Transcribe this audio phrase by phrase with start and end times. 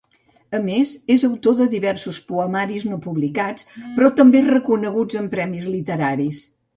[0.59, 3.67] A més, és autor de diversos poemaris no publicats,
[3.99, 6.41] però també reconeguts en premis literaris.